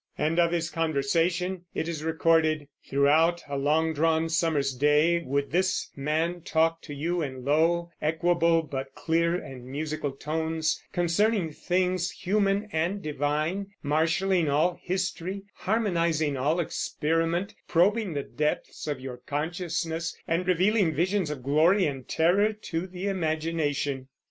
[0.17, 5.91] And of his conversation it is recorded: "Throughout a long drawn summer's day would this
[5.95, 12.67] man talk to you in low, equable but clear and musical tones, concerning things human
[12.71, 20.47] and divine; marshalling all history, harmonizing all experiment, probing the depths of your consciousness, and
[20.47, 24.07] revealing visions of glory and terror to the imagination."